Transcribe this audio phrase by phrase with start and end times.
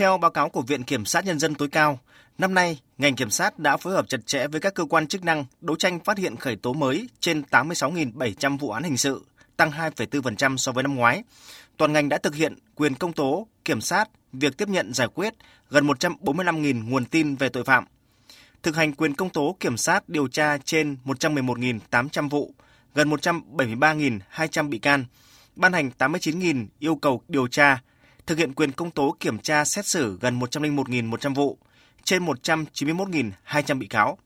[0.00, 1.98] Theo báo cáo của Viện Kiểm sát Nhân dân tối cao,
[2.38, 5.24] năm nay, ngành kiểm sát đã phối hợp chặt chẽ với các cơ quan chức
[5.24, 9.24] năng đấu tranh phát hiện khởi tố mới trên 86.700 vụ án hình sự,
[9.56, 11.22] tăng 2,4% so với năm ngoái.
[11.76, 15.34] Toàn ngành đã thực hiện quyền công tố, kiểm sát, việc tiếp nhận giải quyết
[15.70, 17.84] gần 145.000 nguồn tin về tội phạm.
[18.62, 22.54] Thực hành quyền công tố kiểm sát điều tra trên 111.800 vụ,
[22.94, 25.04] gần 173.200 bị can,
[25.56, 27.80] ban hành 89.000 yêu cầu điều tra,
[28.26, 31.58] thực hiện quyền công tố kiểm tra xét xử gần 101.100 vụ,
[32.04, 34.18] trên 191.200 bị cáo.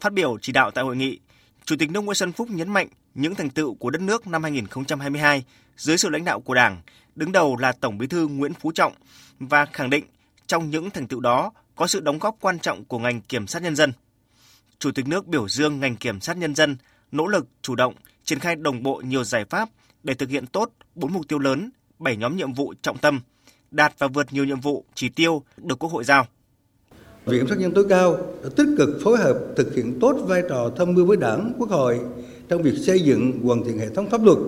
[0.00, 1.18] Phát biểu chỉ đạo tại hội nghị,
[1.64, 4.42] Chủ tịch nước Nguyễn Xuân Phúc nhấn mạnh những thành tựu của đất nước năm
[4.42, 5.44] 2022
[5.76, 6.82] dưới sự lãnh đạo của Đảng,
[7.14, 8.92] đứng đầu là Tổng Bí thư Nguyễn Phú Trọng
[9.38, 10.04] và khẳng định
[10.46, 13.62] trong những thành tựu đó có sự đóng góp quan trọng của ngành kiểm sát
[13.62, 13.92] nhân dân.
[14.78, 16.76] Chủ tịch nước biểu dương ngành kiểm sát nhân dân
[17.12, 19.68] nỗ lực chủ động triển khai đồng bộ nhiều giải pháp
[20.02, 21.70] để thực hiện tốt bốn mục tiêu lớn,
[22.02, 23.20] bảy nhóm nhiệm vụ trọng tâm,
[23.70, 26.26] đạt và vượt nhiều nhiệm vụ chỉ tiêu được Quốc hội giao.
[27.26, 30.42] Viện Kiểm sát nhân tối cao đã tích cực phối hợp thực hiện tốt vai
[30.48, 32.00] trò tham mưu với Đảng, Quốc hội
[32.48, 34.38] trong việc xây dựng hoàn thiện hệ thống pháp luật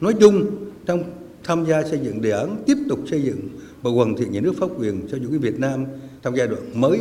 [0.00, 0.46] nói chung
[0.86, 1.04] trong
[1.44, 3.48] tham gia xây dựng đề án tiếp tục xây dựng
[3.82, 5.84] và hoàn thiện nhà nước pháp quyền cho chủ nghĩa Việt Nam
[6.22, 7.00] trong giai đoạn mới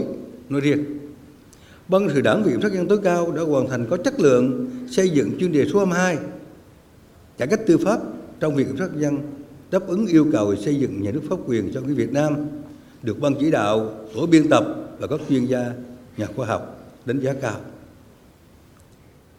[0.49, 0.85] nói riêng.
[1.87, 5.09] Ban sự đảng Viện sát nhân tối cao đã hoàn thành có chất lượng xây
[5.09, 6.17] dựng chuyên đề số 22
[7.37, 7.99] cải cách tư pháp
[8.39, 9.17] trong việc kiểm sát nhân
[9.71, 12.33] đáp ứng yêu cầu xây dựng nhà nước pháp quyền cho người Việt Nam
[13.03, 14.65] được ban chỉ đạo, tổ biên tập
[14.99, 15.73] và các chuyên gia,
[16.17, 17.59] nhà khoa học đánh giá cao.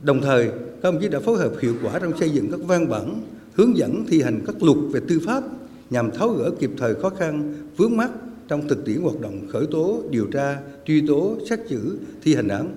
[0.00, 0.48] Đồng thời,
[0.82, 3.20] các ông chí đã phối hợp hiệu quả trong xây dựng các văn bản
[3.54, 5.44] hướng dẫn thi hành các luật về tư pháp
[5.90, 8.10] nhằm tháo gỡ kịp thời khó khăn vướng mắt
[8.48, 12.48] trong thực tiễn hoạt động khởi tố, điều tra, truy tố, xét xử, thi hành
[12.48, 12.74] án.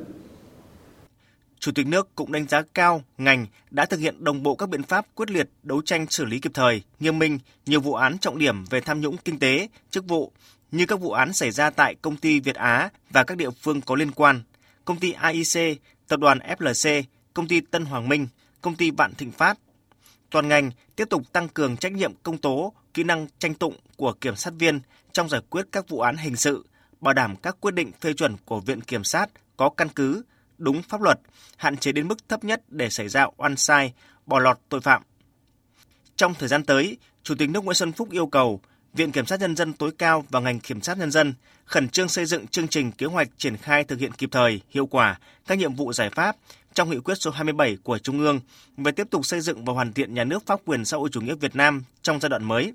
[1.59, 4.83] Chủ tịch nước cũng đánh giá cao ngành đã thực hiện đồng bộ các biện
[4.83, 8.37] pháp quyết liệt đấu tranh xử lý kịp thời, nghiêm minh nhiều vụ án trọng
[8.37, 10.31] điểm về tham nhũng kinh tế, chức vụ
[10.71, 13.81] như các vụ án xảy ra tại công ty Việt Á và các địa phương
[13.81, 14.41] có liên quan,
[14.85, 18.27] công ty AIC, tập đoàn FLC, công ty Tân Hoàng Minh,
[18.61, 19.59] công ty Vạn Thịnh Phát.
[20.29, 24.13] Toàn ngành tiếp tục tăng cường trách nhiệm công tố, kỹ năng tranh tụng của
[24.13, 24.79] kiểm sát viên
[25.11, 26.65] trong giải quyết các vụ án hình sự,
[27.01, 30.23] bảo đảm các quyết định phê chuẩn của Viện Kiểm sát có căn cứ,
[30.59, 31.19] đúng pháp luật,
[31.57, 33.93] hạn chế đến mức thấp nhất để xảy ra oan sai,
[34.25, 35.01] bỏ lọt tội phạm.
[36.15, 38.61] Trong thời gian tới, Chủ tịch nước Nguyễn Xuân Phúc yêu cầu
[38.93, 41.33] Viện Kiểm sát Nhân dân tối cao và ngành Kiểm sát Nhân dân
[41.65, 44.85] khẩn trương xây dựng chương trình kế hoạch triển khai thực hiện kịp thời, hiệu
[44.85, 46.35] quả các nhiệm vụ giải pháp
[46.73, 48.39] trong nghị quyết số 27 của Trung ương
[48.77, 51.21] về tiếp tục xây dựng và hoàn thiện nhà nước pháp quyền xã hội chủ
[51.21, 52.73] nghĩa Việt Nam trong giai đoạn mới.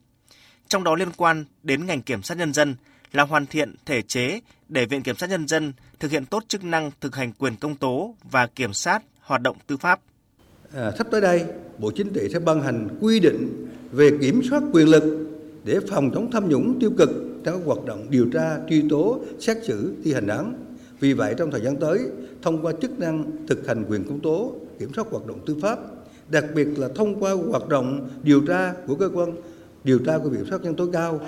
[0.69, 2.77] Trong đó liên quan đến ngành Kiểm sát Nhân dân
[3.15, 6.65] là hoàn thiện thể chế để Viện Kiểm sát Nhân dân thực hiện tốt chức
[6.65, 10.01] năng thực hành quyền công tố và kiểm sát hoạt động tư pháp.
[10.75, 11.45] À, sắp tới đây,
[11.79, 15.29] Bộ Chính trị sẽ ban hành quy định về kiểm soát quyền lực
[15.65, 17.11] để phòng chống tham nhũng tiêu cực
[17.45, 20.55] trong các hoạt động điều tra, truy tố, xét xử, thi hành án.
[21.01, 22.01] Vì vậy, trong thời gian tới,
[22.43, 25.79] thông qua chức năng thực hành quyền công tố, kiểm soát hoạt động tư pháp,
[26.29, 29.33] đặc biệt là thông qua hoạt động điều tra của cơ quan
[29.85, 31.21] điều tra của Viện sát nhân tối cao,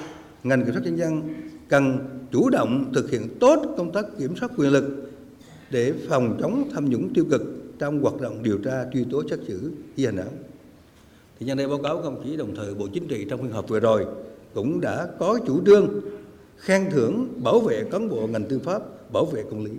[0.43, 1.23] ngành kiểm sát nhân dân
[1.69, 1.99] cần
[2.33, 5.13] chủ động thực hiện tốt công tác kiểm soát quyền lực
[5.71, 7.43] để phòng chống tham nhũng tiêu cực
[7.79, 10.29] trong hoạt động điều tra, truy tố, xét xử, thi hành án.
[11.39, 13.69] Thì nhân đây báo cáo công chí đồng thời Bộ Chính trị trong phiên họp
[13.69, 14.07] vừa rồi
[14.55, 15.89] cũng đã có chủ trương
[16.57, 19.73] khen thưởng bảo vệ cán bộ ngành tư pháp, bảo vệ công lý.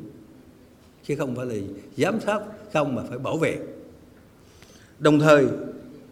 [1.04, 1.56] Chứ không phải là
[1.98, 2.40] giám sát
[2.74, 3.58] không mà phải bảo vệ.
[5.00, 5.48] Đồng thời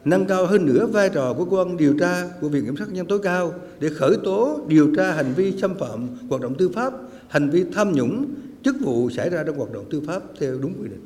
[0.06, 2.90] nâng cao hơn nữa vai trò của cơ quan điều tra của Viện Kiểm sát
[2.90, 6.72] nhân tối cao để khởi tố điều tra hành vi xâm phạm hoạt động tư
[6.76, 6.94] pháp,
[7.30, 8.34] hành vi tham nhũng,
[8.64, 11.06] chức vụ xảy ra trong hoạt động tư pháp theo đúng quy định.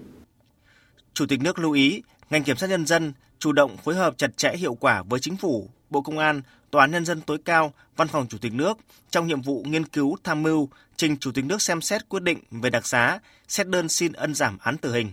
[1.13, 4.37] Chủ tịch nước lưu ý ngành kiểm sát nhân dân chủ động phối hợp chặt
[4.37, 7.73] chẽ hiệu quả với chính phủ, Bộ Công an, Tòa án Nhân dân tối cao,
[7.95, 8.77] Văn phòng Chủ tịch nước
[9.09, 12.39] trong nhiệm vụ nghiên cứu tham mưu trình Chủ tịch nước xem xét quyết định
[12.51, 15.11] về đặc xá, xét đơn xin ân giảm án tử hình.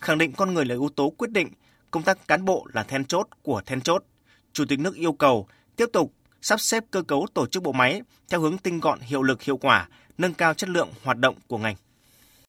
[0.00, 1.48] Khẳng định con người là yếu tố quyết định,
[1.90, 4.04] công tác cán bộ là then chốt của then chốt.
[4.52, 6.12] Chủ tịch nước yêu cầu tiếp tục
[6.42, 9.56] sắp xếp cơ cấu tổ chức bộ máy theo hướng tinh gọn hiệu lực hiệu
[9.56, 9.88] quả,
[10.18, 11.76] nâng cao chất lượng hoạt động của ngành.